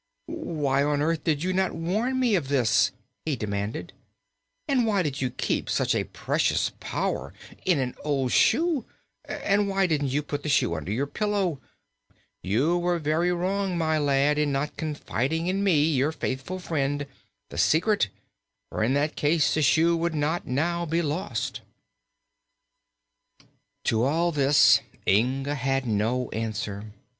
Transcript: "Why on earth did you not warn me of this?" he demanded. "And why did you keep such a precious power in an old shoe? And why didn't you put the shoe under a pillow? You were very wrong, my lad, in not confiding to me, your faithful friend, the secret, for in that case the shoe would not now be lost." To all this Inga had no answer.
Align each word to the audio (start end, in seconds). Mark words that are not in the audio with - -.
"Why 0.25 0.81
on 0.81 0.99
earth 1.03 1.23
did 1.23 1.43
you 1.43 1.53
not 1.53 1.75
warn 1.75 2.19
me 2.19 2.33
of 2.33 2.47
this?" 2.47 2.91
he 3.23 3.35
demanded. 3.35 3.93
"And 4.67 4.87
why 4.87 5.03
did 5.03 5.21
you 5.21 5.29
keep 5.29 5.69
such 5.69 5.93
a 5.93 6.05
precious 6.05 6.71
power 6.79 7.35
in 7.67 7.77
an 7.77 7.93
old 8.03 8.31
shoe? 8.31 8.83
And 9.25 9.69
why 9.69 9.85
didn't 9.85 10.07
you 10.07 10.23
put 10.23 10.41
the 10.41 10.49
shoe 10.49 10.73
under 10.73 10.91
a 10.91 11.05
pillow? 11.05 11.59
You 12.41 12.79
were 12.79 12.97
very 12.97 13.31
wrong, 13.31 13.77
my 13.77 13.99
lad, 13.99 14.39
in 14.39 14.51
not 14.51 14.75
confiding 14.75 15.45
to 15.45 15.53
me, 15.53 15.83
your 15.93 16.11
faithful 16.11 16.57
friend, 16.57 17.05
the 17.49 17.59
secret, 17.59 18.09
for 18.71 18.83
in 18.83 18.95
that 18.95 19.15
case 19.15 19.53
the 19.53 19.61
shoe 19.61 19.95
would 19.95 20.15
not 20.15 20.47
now 20.47 20.83
be 20.83 21.03
lost." 21.03 21.61
To 23.83 24.01
all 24.03 24.31
this 24.31 24.81
Inga 25.07 25.53
had 25.53 25.85
no 25.85 26.31
answer. 26.31 26.91